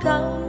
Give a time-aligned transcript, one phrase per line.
[0.00, 0.47] 高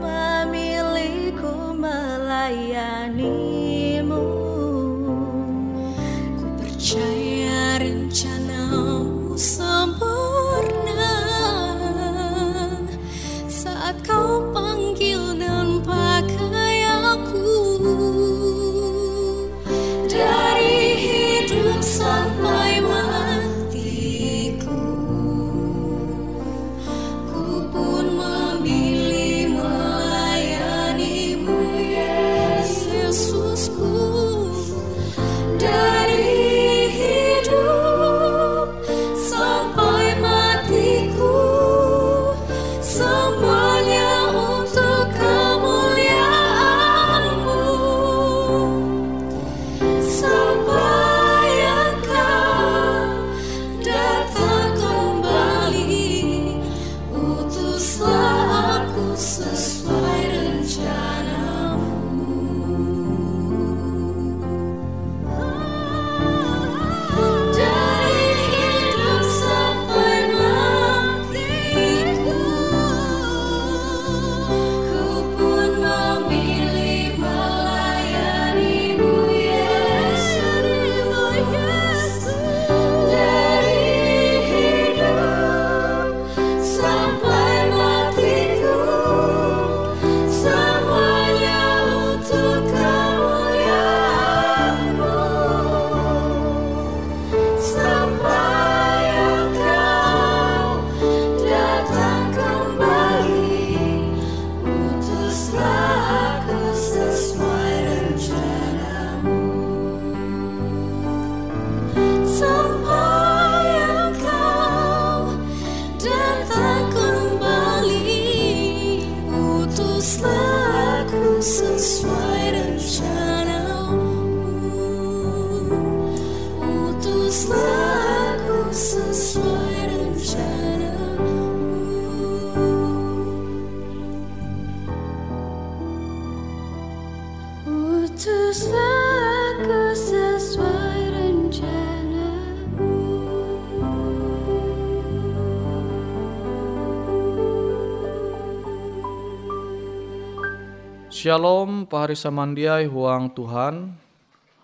[151.20, 153.92] Shalom pahari samandiai huang Tuhan.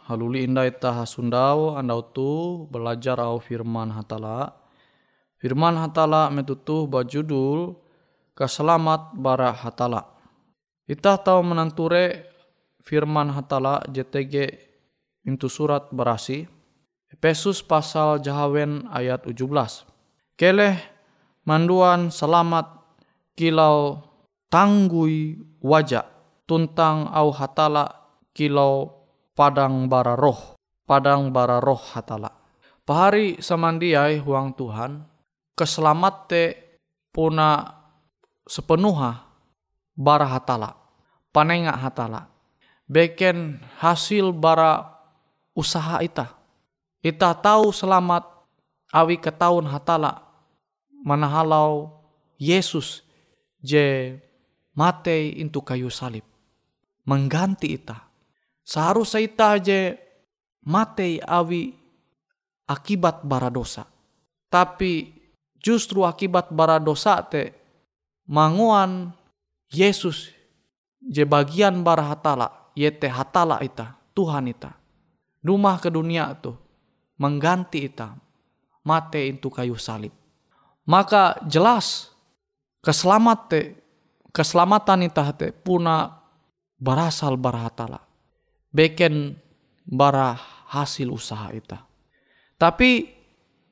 [0.08, 4.56] Haluli indah ita hasundau andau tu belajar au firman hatala.
[5.36, 7.76] Firman hatala metutuh bajudul
[8.32, 10.08] Keselamat bara hatala.
[10.88, 12.24] Ita tahu menanture
[12.80, 14.48] firman hatala JTG
[15.28, 16.48] into surat berasi
[17.12, 19.44] Efesus pasal Jahawen ayat 17
[20.40, 20.80] Keleh
[21.44, 22.80] manduan selamat
[23.36, 24.08] kilau
[24.48, 26.15] tanggui wajah
[26.46, 27.90] tuntang au hatala
[28.30, 28.94] kilau
[29.34, 30.56] padang bara roh
[30.86, 32.30] padang bara roh hatala.
[32.86, 35.02] Pahari samandiai huang Tuhan
[35.58, 36.44] keselamat te
[37.10, 37.66] puna
[38.46, 39.26] sepenuha
[39.98, 40.70] bara hatala
[41.34, 42.30] panenga hatala.
[42.86, 44.86] Beken hasil bara
[45.50, 46.30] usaha ita.
[47.02, 48.22] Ita tahu selamat
[48.94, 50.22] awi ketahun hatala
[51.02, 51.90] manahalau
[52.38, 53.02] Yesus
[53.58, 54.14] je
[54.78, 56.35] mate into kayu salib
[57.06, 58.02] mengganti ita.
[58.66, 59.94] Seharusnya ita je
[60.66, 61.70] mate awi
[62.66, 63.86] akibat bara dosa.
[64.50, 65.14] Tapi
[65.62, 67.54] justru akibat bara dosa te
[68.26, 69.14] manguan
[69.70, 70.34] Yesus
[70.98, 74.74] je bagian bara hatala yete hatala ita Tuhan ita.
[75.46, 76.58] Rumah ke dunia tu
[77.22, 78.18] mengganti ita
[78.82, 80.10] mate itu kayu salib.
[80.86, 82.10] Maka jelas
[82.82, 86.25] keselamatan ita te puna
[86.76, 88.00] berasal bara hatala
[88.72, 89.36] beken
[89.86, 90.36] bara
[90.72, 91.84] hasil usaha ita
[92.60, 93.12] tapi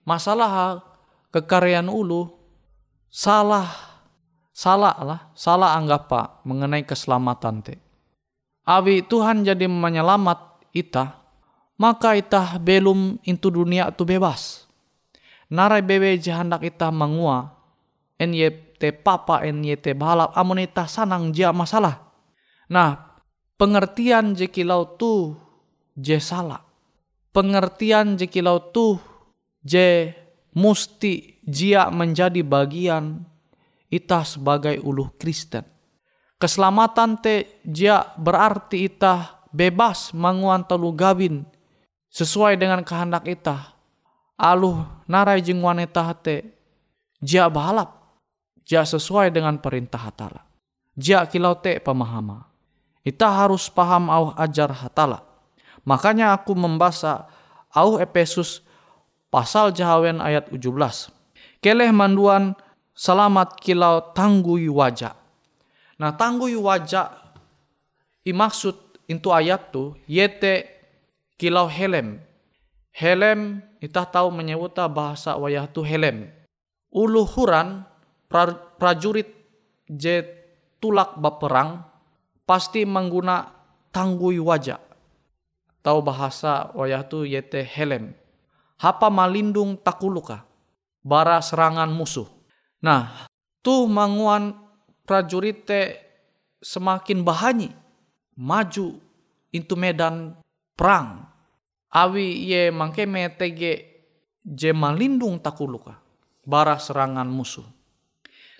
[0.04, 0.80] masalah
[1.32, 2.32] kekaryaan ulu
[3.12, 3.68] salah
[4.54, 7.74] salah lah salah anggap pak mengenai keselamatan te
[8.64, 11.24] awi Tuhan jadi menyelamat ita
[11.74, 14.66] maka ita belum into dunia tu bebas.
[15.50, 17.52] Narai bebe jahandak ita mangua
[18.18, 22.03] NYT papa NYT balap amun ita sanang dia masalah.
[22.72, 23.20] Nah,
[23.60, 25.36] pengertian jekilau tu
[25.98, 26.62] je salah.
[27.34, 28.96] Pengertian jekilau tu
[29.64, 30.14] je
[30.54, 33.26] musti jia menjadi bagian
[33.90, 35.66] ita sebagai uluh Kristen.
[36.38, 41.46] Keselamatan te jia berarti ita bebas manguan telu gawin
[42.10, 43.74] sesuai dengan kehendak ita.
[44.34, 46.42] Aluh narai jeng wanita te
[47.22, 48.02] jia balap
[48.66, 50.42] ja sesuai dengan perintah hatala.
[50.94, 52.53] Ja kilau te pemahama.
[53.04, 55.20] Ita harus paham au ajar hatala.
[55.84, 57.28] Makanya aku membaca
[57.68, 58.64] au Efesus
[59.28, 61.12] pasal jahawen ayat 17.
[61.60, 62.56] Keleh manduan
[62.96, 65.12] selamat kilau tanggui wajah.
[66.00, 67.12] Nah tanggui wajah
[68.24, 68.72] imaksud
[69.04, 70.64] itu ayat tu yete
[71.36, 72.24] kilau helm.
[72.88, 76.32] Helm kita tahu menyebutnya bahasa wayah tu helm.
[76.88, 77.84] Uluhuran
[78.80, 79.28] prajurit
[79.90, 80.24] je
[80.80, 81.93] tulak baperang
[82.44, 83.48] pasti mengguna
[83.92, 84.80] tanggui wajah.
[85.84, 88.16] Tahu bahasa wayah tu yete helm.
[88.80, 90.48] Hapa malindung takuluka.
[91.04, 92.24] Bara serangan musuh.
[92.80, 93.28] Nah,
[93.60, 94.56] tuh manguan
[95.04, 96.00] prajurit te
[96.64, 97.68] semakin bahanyi
[98.40, 98.96] maju
[99.52, 100.40] itu medan
[100.72, 101.28] perang.
[101.92, 103.72] Awi ye mangke metege
[104.40, 106.00] je malindung takuluka.
[106.44, 107.64] Bara serangan musuh.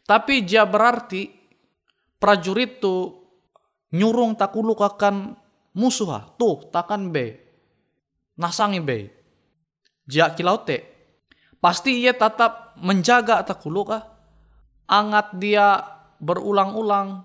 [0.05, 1.33] Tapi dia berarti
[2.21, 3.24] prajurit tu
[3.95, 5.39] nyurung takuluk akan
[5.79, 7.39] musuh tuh takkan be.
[8.35, 9.15] Nasangi be.
[10.05, 10.95] Dia kilaute
[11.63, 13.89] pasti ia tetap menjaga takuluk
[14.85, 15.81] angat dia
[16.21, 17.25] berulang-ulang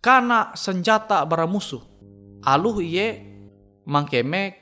[0.00, 1.84] karena senjata bara musuh.
[2.40, 3.20] Aluh iye
[3.84, 4.56] mangkeme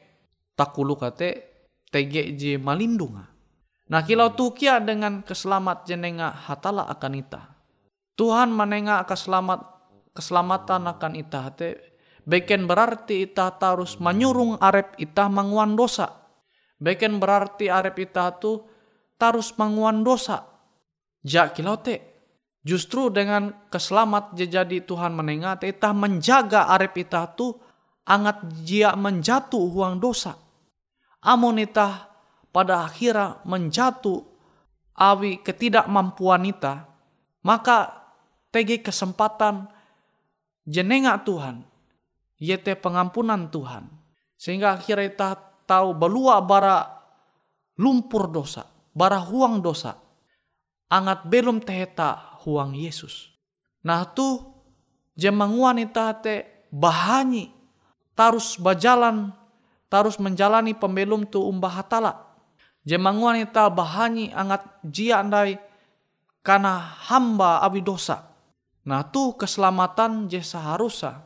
[0.58, 1.46] takuluk te
[1.94, 3.30] tege je malindunga.
[3.88, 7.54] Nah kilau tukia dengan keselamat jenenga hatala akan ita.
[8.18, 9.77] Tuhan menenga keselamat
[10.18, 11.78] keselamatan akan ita hate.
[12.26, 16.26] Beken berarti ita harus menyurung arep ita manguan dosa.
[16.82, 18.66] Beken berarti arep ita tu
[19.14, 20.42] tarus manguan dosa.
[21.22, 22.02] Ja kilau te.
[22.66, 27.54] Justru dengan keselamat jadi Tuhan menenga ita menjaga arep ita tu
[28.02, 30.34] angat jia menjatuh huang dosa.
[31.22, 32.10] Amun ita
[32.50, 34.20] pada akhirnya menjatuh
[34.98, 36.90] awi ketidakmampuan kita,
[37.46, 37.94] maka
[38.50, 39.77] tegi kesempatan
[40.68, 41.64] jenenga Tuhan,
[42.36, 43.88] yete pengampunan Tuhan.
[44.36, 45.30] Sehingga akhirnya kita
[45.64, 46.84] tahu belua bara
[47.80, 49.96] lumpur dosa, bara huang dosa.
[50.92, 53.32] Angat belum teheta huang Yesus.
[53.84, 54.40] Nah tu
[55.16, 57.52] jemang wanita te bahanyi
[58.12, 59.32] tarus bajalan
[59.92, 62.28] tarus menjalani pembelum tu umbah hatala
[62.88, 65.60] Jemang wanita bahani angat jia andai
[66.40, 68.27] karena hamba abi dosa.
[68.88, 71.20] Nah tu keselamatan je seharusnya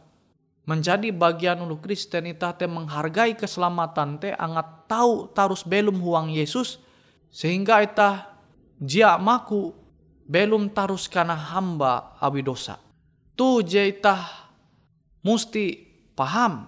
[0.66, 6.83] menjadi bagian ulu Kristen ita te menghargai keselamatan te angat tahu tarus belum huang Yesus
[7.31, 8.35] sehingga ita
[8.83, 9.71] jia maku
[10.26, 12.83] belum tarus karena hamba awi dosa.
[13.38, 14.26] Tu je ita
[15.23, 15.87] musti
[16.19, 16.66] paham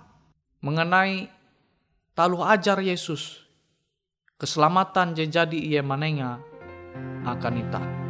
[0.63, 1.27] mengenai
[2.15, 3.43] talu ajar Yesus
[4.39, 6.39] keselamatan jadi ia manenga
[7.27, 8.04] akan ita.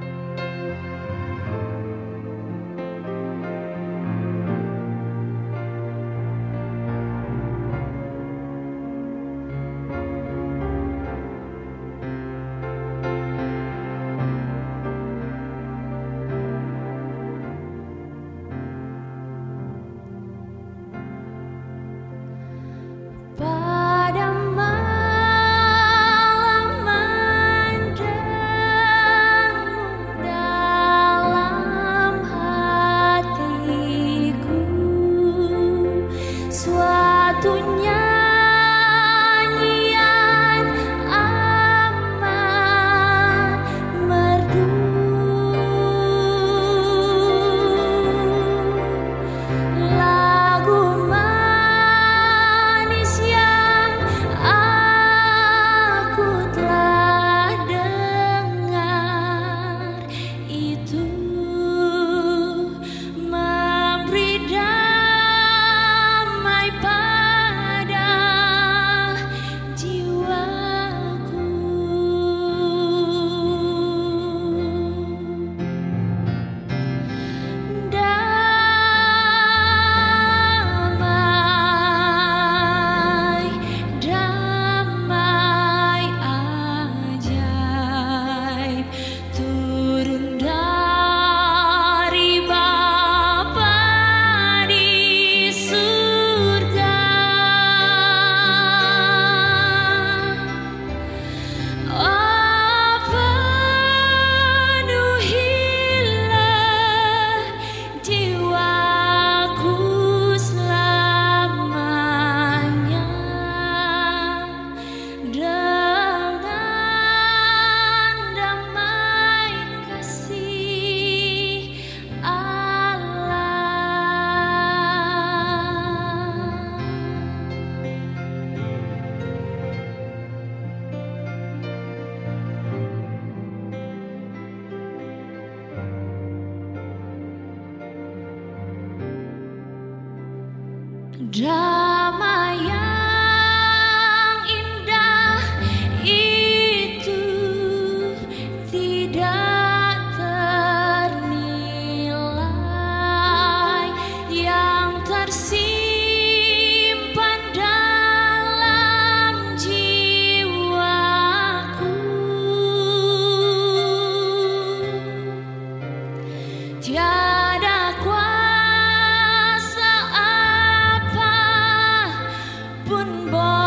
[173.31, 173.63] Boy.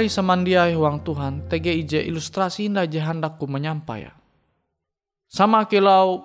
[0.00, 4.16] Pari samandiai huang Tuhan, TGIJ ilustrasi indah je hendakku menyampaikan.
[5.28, 6.24] Sama kilau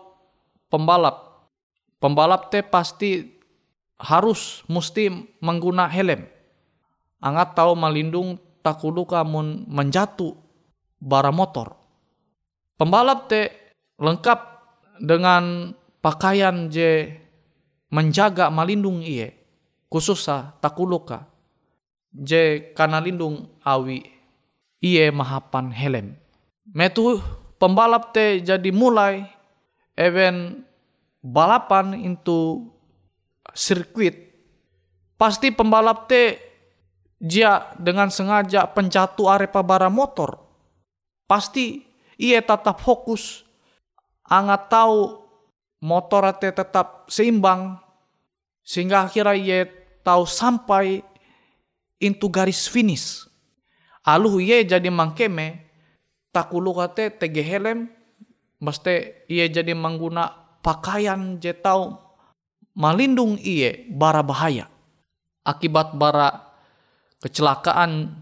[0.72, 1.51] pembalap.
[2.00, 3.36] Pembalap teh pasti
[4.00, 5.12] harus mesti
[5.44, 6.24] mengguna helm.
[7.20, 10.39] Angat tahu melindung takulu kamu menjatuh
[10.96, 11.75] bara motor.
[12.79, 13.51] Pembalap teh
[14.00, 14.39] lengkap
[15.03, 17.12] dengan pakaian je
[17.91, 19.36] menjaga melindung iye
[19.91, 21.27] khususnya takuluka
[22.24, 24.07] je karena lindung awi.
[24.79, 26.15] Iye mahapan helm.
[26.72, 27.19] Metu
[27.60, 29.27] pembalap te jadi mulai
[29.98, 30.63] event
[31.19, 32.69] balapan itu
[33.55, 34.36] sirkuit.
[35.15, 36.38] Pasti pembalap te
[37.17, 40.38] dia dengan sengaja penjatuh arepa bara motor.
[41.25, 41.81] Pasti
[42.19, 43.41] ia tetap fokus.
[44.27, 45.25] Angat tahu
[45.81, 47.79] motor te tetap seimbang.
[48.65, 49.60] Sehingga akhirnya ia
[50.05, 51.01] tahu sampai
[51.99, 53.25] into garis finish.
[54.05, 55.65] Aluh ia jadi mangkeme
[56.29, 57.89] takulu kate tege helm
[58.61, 60.29] mesti ia jadi mengguna
[60.61, 61.95] pakaian je tahu
[62.75, 64.67] melindung ia bara bahaya
[65.41, 66.53] akibat bara
[67.24, 68.13] kecelakaan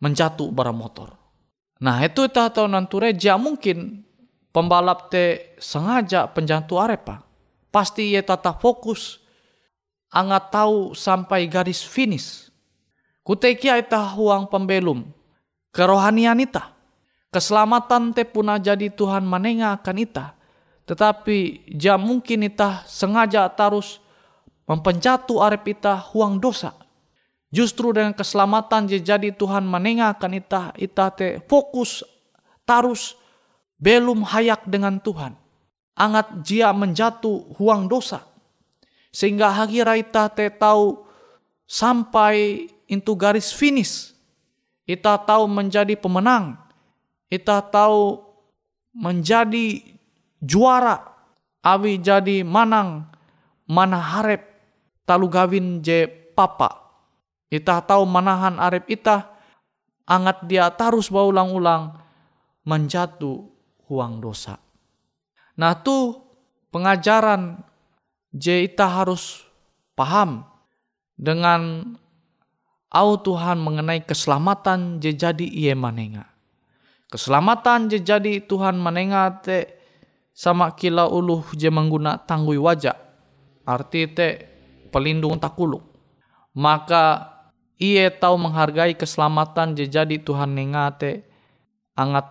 [0.00, 1.12] menjatuh bara motor.
[1.82, 4.04] Nah itu kita tahu nanture ja mungkin
[4.54, 7.20] pembalap te sengaja penjatuh arepa.
[7.68, 9.20] Pasti ia tetap fokus
[10.08, 12.48] angat tahu sampai garis finish
[13.26, 15.02] Kutekia ita huang pembelum.
[15.74, 16.70] Kerohanian ita.
[17.34, 20.38] Keselamatan te puna jadi Tuhan manenga akan ita.
[20.86, 23.98] Tetapi jam mungkin ita sengaja tarus
[24.70, 26.70] mempencatu arep ita huang dosa.
[27.50, 32.06] Justru dengan keselamatan je jadi Tuhan manenga akan ita, ita te fokus
[32.62, 33.18] tarus
[33.82, 35.34] belum hayak dengan Tuhan.
[35.98, 38.22] Angat jia menjatuh huang dosa.
[39.10, 41.02] Sehingga akhirnya ita te tahu
[41.66, 44.14] sampai into garis finish.
[44.86, 46.58] Kita tahu menjadi pemenang.
[47.26, 48.22] Kita tahu
[48.94, 49.82] menjadi
[50.38, 51.02] juara.
[51.66, 53.10] Awi jadi manang.
[53.66, 54.46] Mana harap
[55.02, 56.06] talu gawin je
[56.38, 56.86] papa.
[57.50, 59.34] Kita tahu manahan arep ita.
[60.06, 61.98] Angat dia tarus baulang-ulang.
[62.62, 63.42] Menjatuh
[63.90, 64.58] huang dosa.
[65.58, 66.14] Nah tu
[66.70, 67.58] pengajaran
[68.30, 69.42] je ita harus
[69.96, 70.44] paham
[71.16, 71.94] dengan
[72.92, 76.26] au Tuhan mengenai keselamatan je jadi iye manenga.
[77.10, 79.78] Keselamatan je jadi Tuhan manenga te
[80.36, 82.98] sama kila uluh je mengguna tanggui wajah.
[83.66, 84.28] Arti te
[84.90, 85.82] pelindung takulu.
[86.56, 87.34] Maka
[87.78, 91.26] iye tahu menghargai keselamatan je jadi Tuhan nenga te
[91.96, 92.26] angat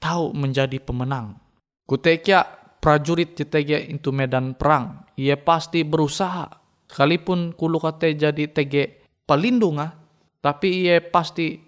[0.00, 1.36] tahu menjadi pemenang.
[1.84, 2.46] Kutekia
[2.80, 5.04] prajurit jetege itu medan perang.
[5.20, 6.48] Ia pasti berusaha.
[6.90, 9.99] Sekalipun kulu kate jadi tege pelindunga,
[10.40, 11.60] tapi ia pasti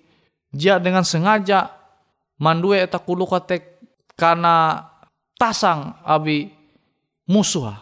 [0.52, 1.72] dia dengan sengaja
[2.40, 3.80] mandue eta kulu kate
[4.16, 4.84] karena
[5.40, 6.52] tasang abi
[7.28, 7.72] musuh.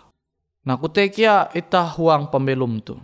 [0.67, 2.95] Nah kutekia ita huang pembelum tu.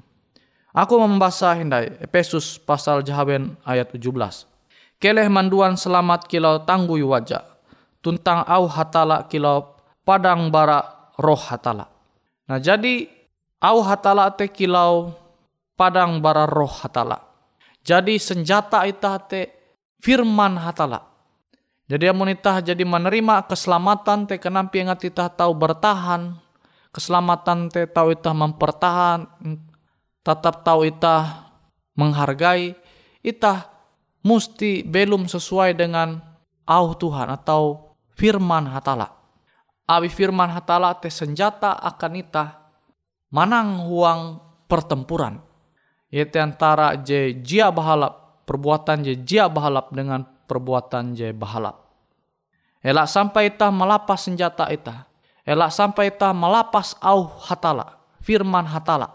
[0.77, 4.13] Aku membaca hindai Efesus pasal jahaben ayat 17.
[5.01, 7.45] Keleh manduan selamat kilau tanggui wajah.
[8.05, 9.73] Tuntang au hatala kilau
[10.05, 10.85] padang bara
[11.17, 11.89] roh hatala.
[12.45, 13.09] Nah jadi
[13.65, 15.17] au hatala te kilau
[15.81, 17.25] padang bara roh hatala.
[17.87, 19.47] Jadi senjata ita te
[20.03, 21.07] firman hatala.
[21.87, 26.35] Jadi amun ita jadi menerima keselamatan te kenampi ingat ita tahu bertahan.
[26.91, 29.31] Keselamatan te tahu ita mempertahan.
[30.19, 31.47] Tetap tahu ita
[31.95, 32.75] menghargai.
[33.23, 33.71] Ita
[34.27, 36.19] mesti belum sesuai dengan
[36.67, 39.15] au Tuhan atau firman hatala.
[39.87, 42.75] Abi firman hatala te senjata akan ita
[43.31, 45.46] manang huang pertempuran
[46.17, 51.85] yaitu antara je jia bahalap perbuatan je jia bahalap dengan perbuatan je bahalap.
[52.81, 55.05] Elak sampai itah melapas senjata itah.
[55.45, 59.13] Elak sampai itah melapas au hatala, firman hatala.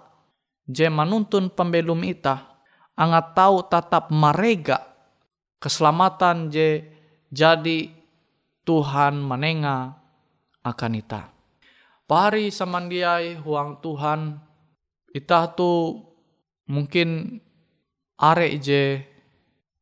[0.70, 2.62] Je menuntun pembelum itah,
[2.94, 4.86] angat tahu tetap merega
[5.58, 6.86] keselamatan je
[7.34, 7.90] jadi
[8.62, 9.98] Tuhan menenga
[10.62, 11.34] akan ita.
[12.06, 14.36] Pari samandiai huang Tuhan,
[15.16, 15.96] ita tu
[16.70, 17.40] mungkin
[18.22, 19.02] are je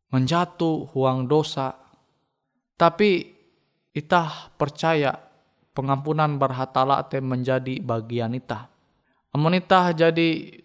[0.09, 1.75] menjatuh huang dosa,
[2.79, 3.35] tapi
[3.91, 5.11] itah percaya
[5.75, 8.71] pengampunan berhatala te menjadi bagian itah.
[9.35, 10.59] Amun itah jadi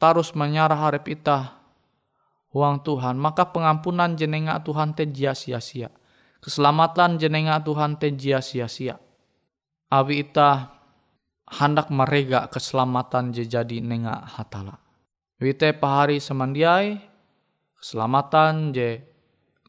[0.00, 1.60] tarus menyarah harap itah
[2.50, 5.92] huang Tuhan, maka pengampunan jenenga Tuhan te jia sia-sia.
[6.40, 8.98] Keselamatan jenenga Tuhan te jia sia-sia.
[9.90, 10.80] Abi itah
[11.50, 14.89] hendak merega keselamatan je jadi nenga hatala.
[15.40, 17.00] Wite pahari semandiai,
[17.80, 19.00] keselamatan je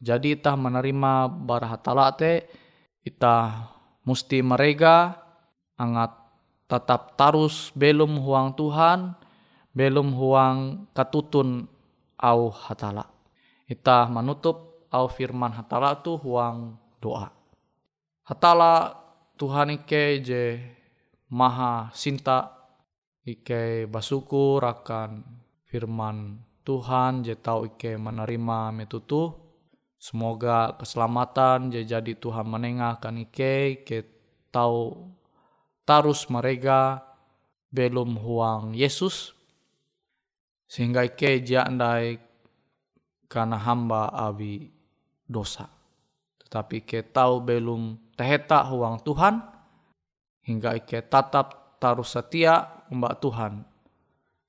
[0.02, 2.44] Jadi itah menerima bara hatala te
[3.06, 3.70] itah
[4.02, 5.14] musti mereka
[5.78, 6.10] angat
[6.66, 9.14] tetap tarus belum huang Tuhan,
[9.70, 11.70] belum huang katutun
[12.18, 13.06] au hatala.
[13.70, 17.30] Itah menutup au firman hatala tu huang doa.
[18.26, 18.98] Hatala
[19.38, 20.58] Tuhan ike je
[21.30, 22.58] maha sinta
[23.22, 25.41] ike basukur akan
[25.72, 26.36] firman
[26.68, 29.42] Tuhan je tau ike menerima metutu
[30.02, 34.02] Semoga keselamatan jadi Tuhan menengahkan ike, ke
[34.50, 35.14] tahu
[35.86, 37.06] tarus mereka
[37.70, 39.30] belum huang Yesus.
[40.66, 42.18] Sehingga ike jandai
[43.30, 44.74] karena hamba abi
[45.22, 45.70] dosa.
[46.42, 49.38] Tetapi ike tahu belum teheta huang Tuhan.
[50.42, 53.71] Hingga ike tatap tarus setia mbak Tuhan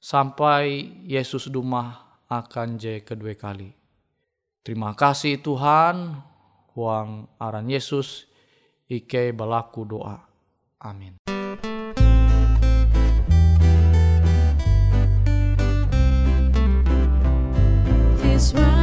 [0.04, 3.72] sampai Yesus dumah akan je kedua kali.
[4.60, 6.20] Terima kasih Tuhan,
[6.76, 8.28] huang aran Yesus,
[8.92, 10.20] ike balaku doa.
[10.84, 11.24] Amin.
[18.20, 18.83] This world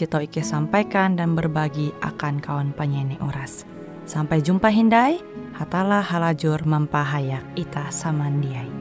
[0.00, 3.68] jito Ike sampaikan dan berbagi akan kawan penyanyi Uras.
[4.08, 5.20] Sampai jumpa Hindai,
[5.52, 8.72] hatalah halajur mempahayak Ita Samandiai.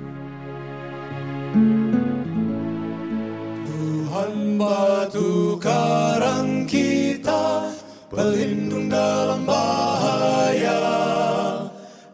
[3.68, 7.74] Tuhan batu karang kita
[8.08, 10.82] Pelindung dalam bahaya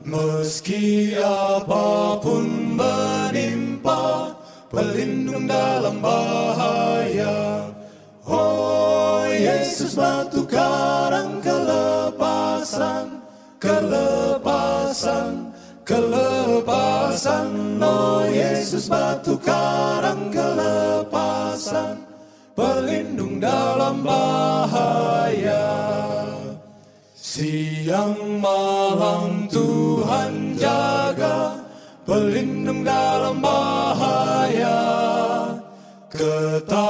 [0.01, 4.33] Meski apa pun menimpa
[4.71, 6.74] Pelindung dalam bahaya
[9.95, 13.23] Batu karang kelepasan
[13.63, 15.55] Kelepasan
[15.87, 17.79] Kelepasan.
[17.79, 22.03] Oh Yesus batu karang kelepasan
[22.51, 25.63] Pelindung dalam bahaya.
[27.15, 31.55] Siang malam Tuhan jaga
[32.03, 34.75] Pelindung dalam bahaya.
[36.11, 36.84] Ketakutanku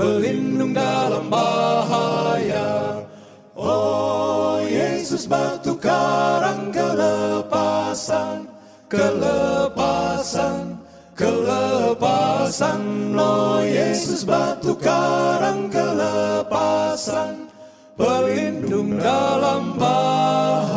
[0.00, 3.04] Pelindung dalam bahaya.
[3.52, 8.48] Oh Yesus batu karang kelepasan
[8.88, 10.80] Kelepasan
[11.12, 12.80] Kelepasan.
[13.12, 17.52] Oh Yesus batu karang kelepasan
[17.92, 20.69] Pelindung dalam bahaya